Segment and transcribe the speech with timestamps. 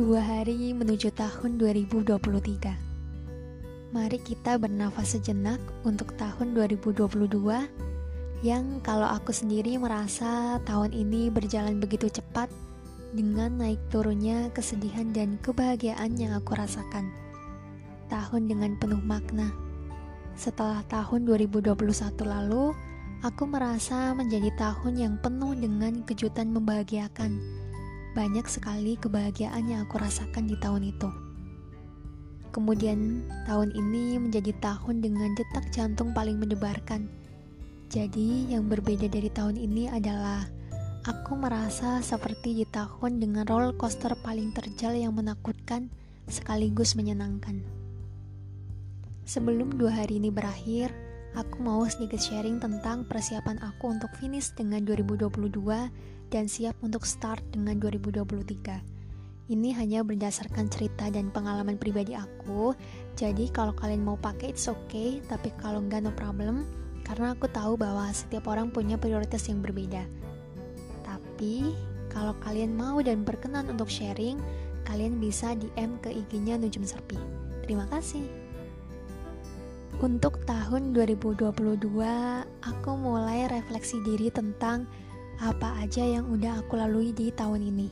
[0.00, 2.16] Dua hari menuju tahun 2023
[3.92, 7.04] Mari kita bernafas sejenak untuk tahun 2022
[8.40, 12.48] Yang kalau aku sendiri merasa tahun ini berjalan begitu cepat
[13.12, 17.12] Dengan naik turunnya kesedihan dan kebahagiaan yang aku rasakan.
[18.08, 19.52] Tahun dengan penuh makna.
[20.32, 21.76] Setelah tahun 2021
[22.24, 22.72] lalu
[23.20, 27.60] Aku merasa menjadi tahun yang penuh dengan kejutan membahagiakan
[28.12, 31.10] banyak sekali kebahagiaan yang aku rasakan di tahun itu.
[32.50, 37.06] Kemudian, tahun ini menjadi tahun dengan detak jantung paling mendebarkan.
[37.86, 40.42] Jadi, yang berbeda dari tahun ini adalah
[41.06, 45.94] aku merasa seperti di tahun dengan roller coaster paling terjal yang menakutkan
[46.26, 47.62] sekaligus menyenangkan.
[49.30, 50.90] Sebelum dua hari ini berakhir,
[51.38, 55.30] aku mau sedikit sharing tentang persiapan aku untuk finish dengan 2022
[56.30, 59.50] dan siap untuk start dengan 2023.
[59.50, 62.70] Ini hanya berdasarkan cerita dan pengalaman pribadi aku,
[63.18, 66.62] jadi kalau kalian mau pakai it's okay, tapi kalau enggak no problem,
[67.02, 70.06] karena aku tahu bahwa setiap orang punya prioritas yang berbeda.
[71.02, 71.74] Tapi,
[72.14, 74.38] kalau kalian mau dan berkenan untuk sharing,
[74.86, 77.18] kalian bisa DM ke IG-nya Nujum Serpi.
[77.66, 78.22] Terima kasih.
[79.98, 81.50] Untuk tahun 2022,
[82.62, 84.86] aku mulai refleksi diri tentang
[85.40, 87.88] apa aja yang udah aku lalui di tahun ini.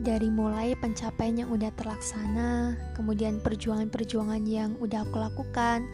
[0.00, 5.84] Dari mulai pencapaian yang udah terlaksana, kemudian perjuangan-perjuangan yang udah aku lakukan,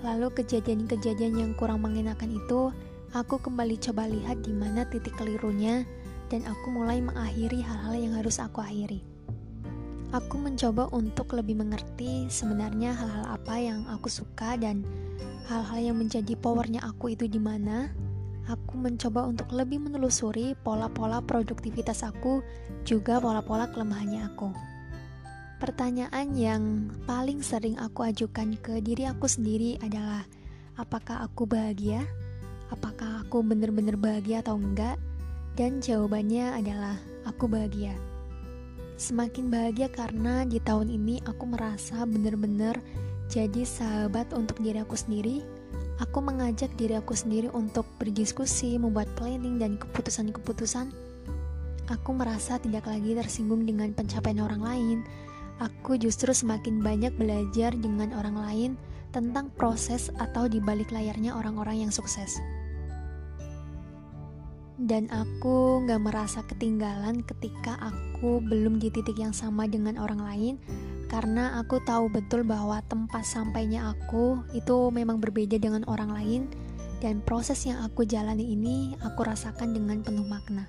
[0.00, 2.72] lalu kejadian-kejadian yang kurang mengenakan itu,
[3.12, 5.84] aku kembali coba lihat di mana titik kelirunya
[6.32, 9.04] dan aku mulai mengakhiri hal-hal yang harus aku akhiri.
[10.16, 14.80] Aku mencoba untuk lebih mengerti sebenarnya hal-hal apa yang aku suka dan
[15.44, 17.92] hal-hal yang menjadi powernya aku itu di mana
[18.46, 22.42] aku mencoba untuk lebih menelusuri pola-pola produktivitas aku,
[22.86, 24.50] juga pola-pola kelemahannya aku.
[25.56, 26.62] Pertanyaan yang
[27.08, 30.22] paling sering aku ajukan ke diri aku sendiri adalah,
[30.76, 32.04] apakah aku bahagia?
[32.68, 35.00] Apakah aku benar-benar bahagia atau enggak?
[35.56, 37.96] Dan jawabannya adalah, aku bahagia.
[38.96, 42.80] Semakin bahagia karena di tahun ini aku merasa benar-benar
[43.26, 45.40] jadi sahabat untuk diri aku sendiri,
[45.96, 50.92] Aku mengajak diri aku sendiri untuk berdiskusi, membuat planning, dan keputusan-keputusan.
[51.88, 54.98] Aku merasa tidak lagi tersinggung dengan pencapaian orang lain.
[55.56, 58.70] Aku justru semakin banyak belajar dengan orang lain
[59.08, 62.36] tentang proses atau di balik layarnya orang-orang yang sukses.
[64.76, 70.54] Dan aku gak merasa ketinggalan ketika aku belum di titik yang sama dengan orang lain
[71.06, 76.42] karena aku tahu betul bahwa tempat sampainya aku itu memang berbeda dengan orang lain
[76.98, 80.66] dan proses yang aku jalani ini aku rasakan dengan penuh makna.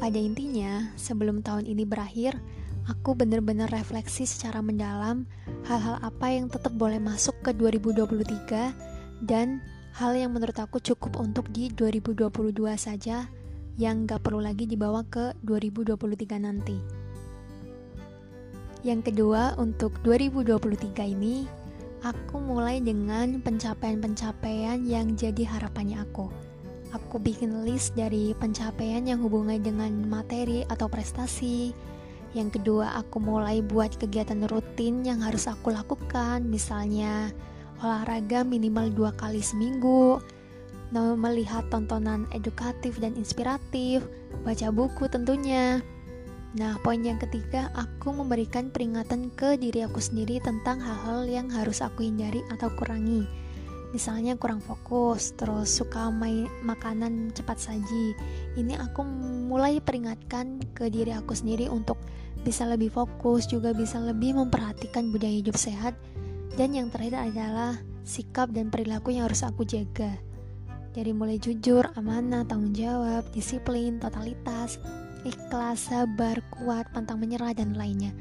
[0.00, 2.40] Pada intinya, sebelum tahun ini berakhir,
[2.88, 5.28] aku benar-benar refleksi secara mendalam
[5.68, 9.60] hal-hal apa yang tetap boleh masuk ke 2023 dan
[9.92, 13.28] hal yang menurut aku cukup untuk di 2022 saja
[13.76, 16.99] yang gak perlu lagi dibawa ke 2023 nanti.
[18.80, 21.44] Yang kedua, untuk 2023 ini,
[22.00, 26.32] aku mulai dengan pencapaian-pencapaian yang jadi harapannya aku.
[26.96, 31.76] Aku bikin list dari pencapaian yang hubungannya dengan materi atau prestasi.
[32.32, 37.36] Yang kedua, aku mulai buat kegiatan rutin yang harus aku lakukan, misalnya
[37.84, 40.24] olahraga minimal dua kali seminggu,
[40.94, 44.02] melihat tontonan edukatif dan inspiratif,
[44.42, 45.84] baca buku tentunya,
[46.50, 51.78] Nah, poin yang ketiga, aku memberikan peringatan ke diri aku sendiri tentang hal-hal yang harus
[51.78, 53.22] aku hindari atau kurangi.
[53.94, 58.14] Misalnya kurang fokus, terus suka main makanan cepat saji.
[58.58, 59.02] Ini aku
[59.50, 61.98] mulai peringatkan ke diri aku sendiri untuk
[62.42, 65.94] bisa lebih fokus, juga bisa lebih memperhatikan budaya hidup sehat.
[66.54, 70.18] Dan yang terakhir adalah sikap dan perilaku yang harus aku jaga.
[70.90, 74.82] Dari mulai jujur, amanah, tanggung jawab, disiplin, totalitas,
[75.24, 78.12] ikhlas, sabar, kuat, pantang menyerah, dan lainnya.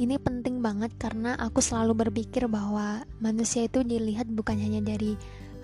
[0.00, 5.14] Ini penting banget karena aku selalu berpikir bahwa manusia itu dilihat bukan hanya dari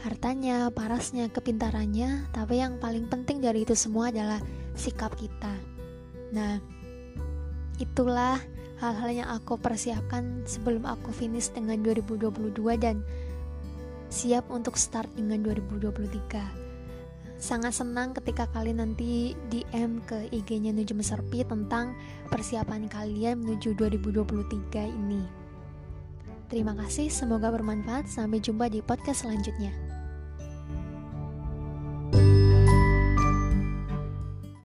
[0.04, 4.38] hartanya, parasnya, kepintarannya, tapi yang paling penting dari itu semua adalah
[4.78, 5.50] sikap kita.
[6.30, 6.60] Nah,
[7.82, 8.38] itulah
[8.78, 13.02] hal-hal yang aku persiapkan sebelum aku finish dengan 2022 dan
[14.08, 16.67] siap untuk start dengan 2023
[17.38, 21.94] sangat senang ketika kalian nanti DM ke IG-nya Nujum Serpi tentang
[22.28, 25.22] persiapan kalian menuju 2023 ini.
[26.50, 28.10] Terima kasih, semoga bermanfaat.
[28.10, 29.87] Sampai jumpa di podcast selanjutnya.